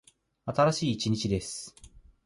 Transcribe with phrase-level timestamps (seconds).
[0.47, 1.75] 新しい一日です。